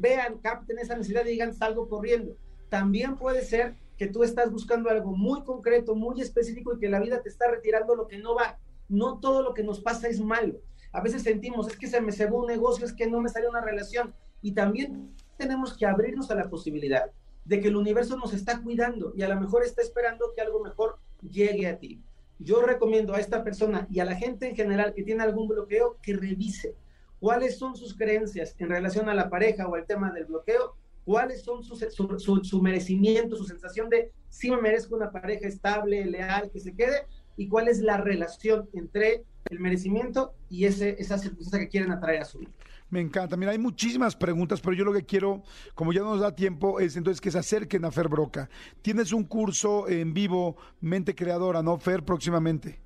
vean, 0.01 0.39
capten 0.39 0.81
esa 0.81 0.97
necesidad 0.97 1.25
y 1.25 1.31
digan 1.31 1.55
salgo 1.55 1.89
corriendo. 1.89 2.37
También 2.71 3.15
puede 3.15 3.43
ser 3.43 3.77
que 3.97 4.09
tú 4.09 4.25
estás 4.25 4.51
buscando 4.51 4.91
algo 4.91 5.15
muy 5.15 5.45
concreto, 5.45 5.95
muy 5.95 6.21
específico 6.21 6.75
y 6.75 6.81
que 6.81 6.89
la 6.89 6.99
vida 6.99 7.23
te 7.23 7.29
está 7.29 7.49
retirando 7.49 7.95
lo 7.95 8.09
que 8.09 8.19
no 8.19 8.35
va. 8.35 8.59
No 8.89 9.21
todo 9.21 9.45
lo 9.45 9.55
que 9.55 9.63
nos 9.63 9.81
pasa 9.81 10.09
es 10.09 10.21
malo. 10.21 10.59
A 10.91 11.01
veces 11.01 11.23
sentimos, 11.23 11.69
es 11.69 11.77
que 11.77 11.87
se 11.87 12.01
me 12.01 12.11
cebó 12.11 12.41
un 12.41 12.49
negocio, 12.49 12.85
es 12.85 12.93
que 12.93 13.07
no 13.07 13.21
me 13.21 13.29
salió 13.29 13.49
una 13.49 13.61
relación. 13.61 14.13
Y 14.41 14.55
también 14.55 15.15
tenemos 15.39 15.77
que 15.77 15.87
abrirnos 15.87 16.33
a 16.33 16.35
la 16.35 16.51
posibilidad 16.51 17.13
de 17.45 17.61
que 17.61 17.69
el 17.69 17.77
universo 17.77 18.17
nos 18.17 18.33
está 18.35 18.63
cuidando 18.63 19.13
y 19.17 19.23
a 19.23 19.29
lo 19.29 19.41
mejor 19.41 19.65
está 19.65 19.83
esperando 19.83 20.33
que 20.35 20.43
algo 20.43 20.63
mejor 20.63 20.99
llegue 21.23 21.67
a 21.67 21.79
ti. 21.79 22.01
Yo 22.39 22.63
recomiendo 22.63 23.15
a 23.15 23.21
esta 23.21 23.45
persona 23.45 23.87
y 23.91 24.01
a 24.01 24.05
la 24.05 24.17
gente 24.17 24.49
en 24.49 24.57
general 24.57 24.95
que 24.95 25.03
tiene 25.03 25.23
algún 25.23 25.49
bloqueo 25.49 25.99
que 26.03 26.17
revise 26.17 26.75
cuáles 27.21 27.57
son 27.57 27.77
sus 27.77 27.97
creencias 27.97 28.55
en 28.59 28.69
relación 28.69 29.09
a 29.09 29.15
la 29.15 29.31
pareja 29.31 29.69
o 29.69 29.77
al 29.77 29.87
tema 29.87 30.13
del 30.13 30.25
bloqueo, 30.25 30.75
cuáles 31.05 31.43
son 31.43 31.63
su, 31.63 31.77
su, 31.77 32.63
merecimiento, 32.63 33.37
su 33.37 33.45
sensación 33.45 33.89
de 33.89 34.11
si 34.29 34.51
me 34.51 34.61
merezco 34.61 34.97
una 34.97 35.13
pareja 35.13 35.47
estable, 35.47 36.05
leal, 36.05 36.51
que 36.51 36.59
se 36.59 36.75
quede, 36.75 37.07
y 37.37 37.49
cuál 37.49 37.69
es 37.69 37.81
la 37.81 37.97
relación 37.97 38.69
entre 38.73 39.25
el 39.53 39.61
merecimiento 39.61 40.35
y 40.49 40.65
ese, 40.65 40.97
esa 40.99 41.19
circunstancia 41.19 41.61
que 41.61 41.69
quieren 41.69 41.93
atraer 41.93 42.23
a 42.23 42.25
su 42.25 42.39
vida. 42.39 42.51
Me 42.91 43.01
encanta. 43.01 43.37
Mira, 43.37 43.53
hay 43.53 43.59
muchísimas 43.59 44.17
preguntas, 44.17 44.61
pero 44.61 44.75
yo 44.75 44.85
lo 44.85 44.93
que 44.93 45.07
quiero, 45.07 45.43
como 45.75 45.93
ya 45.93 46.01
no 46.01 46.11
nos 46.11 46.21
da 46.21 46.35
tiempo, 46.35 46.79
es 46.79 46.97
entonces 46.97 47.21
que 47.21 47.31
se 47.31 47.39
acerquen 47.39 47.85
a 47.85 47.91
Fer 47.91 48.09
Broca. 48.09 48.51
Tienes 48.83 49.13
un 49.13 49.25
curso 49.25 49.89
en 49.89 50.13
vivo, 50.13 50.57
Mente 50.81 51.15
Creadora, 51.15 51.63
¿no, 51.63 51.79
Fer, 51.79 52.05
próximamente? 52.05 52.81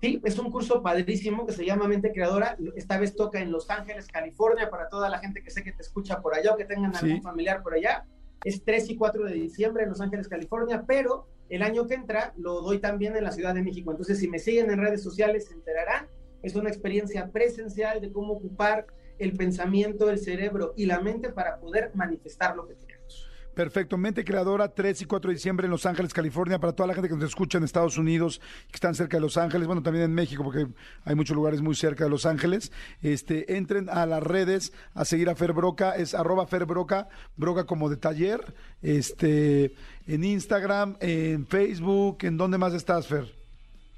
Sí, 0.00 0.20
es 0.24 0.36
un 0.36 0.50
curso 0.50 0.82
padrísimo 0.82 1.46
que 1.46 1.52
se 1.52 1.64
llama 1.64 1.86
Mente 1.86 2.10
Creadora. 2.12 2.56
Esta 2.74 2.98
vez 2.98 3.14
toca 3.14 3.40
en 3.40 3.52
Los 3.52 3.70
Ángeles, 3.70 4.08
California, 4.08 4.68
para 4.68 4.88
toda 4.88 5.08
la 5.08 5.20
gente 5.20 5.44
que 5.44 5.50
sé 5.50 5.62
que 5.62 5.70
te 5.70 5.82
escucha 5.82 6.20
por 6.20 6.34
allá 6.34 6.54
o 6.54 6.56
que 6.56 6.64
tengan 6.64 6.96
algún 6.96 7.22
familiar 7.22 7.62
por 7.62 7.74
allá. 7.74 8.04
Es 8.44 8.64
3 8.64 8.90
y 8.90 8.96
4 8.96 9.26
de 9.26 9.34
diciembre 9.34 9.84
en 9.84 9.90
Los 9.90 10.00
Ángeles, 10.00 10.26
California, 10.26 10.82
pero 10.84 11.28
el 11.54 11.62
año 11.62 11.86
que 11.86 11.94
entra 11.94 12.32
lo 12.36 12.62
doy 12.62 12.78
también 12.80 13.16
en 13.16 13.24
la 13.24 13.32
Ciudad 13.32 13.54
de 13.54 13.62
México. 13.62 13.90
Entonces, 13.90 14.18
si 14.18 14.28
me 14.28 14.38
siguen 14.38 14.70
en 14.70 14.78
redes 14.78 15.02
sociales, 15.02 15.46
se 15.46 15.54
enterarán 15.54 16.08
es 16.42 16.56
una 16.56 16.68
experiencia 16.68 17.30
presencial 17.30 18.00
de 18.00 18.12
cómo 18.12 18.34
ocupar 18.34 18.86
el 19.18 19.36
pensamiento, 19.36 20.10
el 20.10 20.18
cerebro 20.18 20.74
y 20.76 20.86
la 20.86 21.00
mente 21.00 21.30
para 21.30 21.58
poder 21.60 21.92
manifestar 21.94 22.56
lo 22.56 22.66
que 22.66 22.74
queremos. 22.74 23.28
Perfecto. 23.54 23.98
Mente 23.98 24.24
Creadora, 24.24 24.68
3 24.68 25.02
y 25.02 25.04
4 25.04 25.28
de 25.28 25.34
diciembre 25.34 25.66
en 25.66 25.70
Los 25.70 25.84
Ángeles, 25.84 26.14
California, 26.14 26.58
para 26.58 26.72
toda 26.72 26.86
la 26.86 26.94
gente 26.94 27.08
que 27.08 27.14
nos 27.14 27.24
escucha 27.24 27.58
en 27.58 27.64
Estados 27.64 27.98
Unidos, 27.98 28.40
que 28.68 28.76
están 28.76 28.94
cerca 28.94 29.18
de 29.18 29.20
Los 29.20 29.36
Ángeles, 29.36 29.66
bueno, 29.66 29.82
también 29.82 30.04
en 30.04 30.14
México, 30.14 30.42
porque 30.42 30.66
hay 31.04 31.14
muchos 31.14 31.36
lugares 31.36 31.60
muy 31.60 31.74
cerca 31.74 32.04
de 32.04 32.10
Los 32.10 32.24
Ángeles. 32.24 32.72
Este, 33.02 33.56
entren 33.56 33.90
a 33.90 34.06
las 34.06 34.22
redes 34.22 34.72
a 34.94 35.04
seguir 35.04 35.28
a 35.28 35.34
Fer 35.34 35.52
Broca, 35.52 35.96
es 35.96 36.14
arroba 36.14 36.46
Fer 36.46 36.64
Broca, 36.64 37.08
Broca 37.36 37.64
como 37.64 37.90
de 37.90 37.96
taller, 37.96 38.54
este, 38.80 39.74
en 40.06 40.24
Instagram, 40.24 40.96
en 41.00 41.46
Facebook, 41.46 42.18
¿en 42.22 42.38
dónde 42.38 42.56
más 42.56 42.72
estás, 42.72 43.06
Fer? 43.06 43.41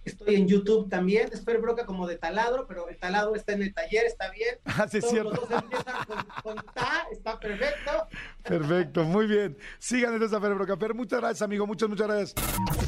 Estoy 0.04 0.34
en 0.36 0.48
YouTube 0.48 0.88
también, 0.88 1.30
es 1.32 1.44
Fer 1.44 1.60
Broca 1.60 1.86
como 1.86 2.06
de 2.06 2.16
taladro, 2.16 2.66
pero 2.66 2.88
el 2.88 2.96
taladro 2.96 3.34
está 3.34 3.52
en 3.52 3.62
el 3.62 3.74
taller, 3.74 4.04
está 4.06 4.30
bien. 4.30 4.56
Ah, 4.76 4.88
sí, 4.90 4.98
es 4.98 5.08
cierto. 5.08 5.30
Los 5.30 5.48
dos 5.48 5.62
empiezan 5.62 5.94
con, 6.42 6.56
ta, 6.74 7.06
está 7.12 7.38
perfecto. 7.38 8.08
Perfecto, 8.42 9.04
muy 9.04 9.26
bien. 9.26 9.56
Sigan 9.78 10.14
entonces 10.14 10.36
a 10.36 10.40
Fer 10.40 10.54
Broca. 10.54 10.76
Fer, 10.76 10.94
muchas 10.94 11.20
gracias, 11.20 11.42
amigo, 11.42 11.64
muchas, 11.66 11.88
muchas 11.88 12.08
gracias. 12.08 12.34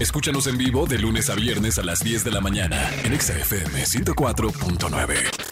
Escúchanos 0.00 0.48
en 0.48 0.58
vivo 0.58 0.84
de 0.86 0.98
lunes 0.98 1.30
a 1.30 1.36
viernes 1.36 1.78
a 1.78 1.84
las 1.84 2.02
10 2.02 2.24
de 2.24 2.30
la 2.32 2.40
mañana 2.40 2.90
en 3.04 3.18
XFM 3.18 3.84
104.9. 3.84 5.45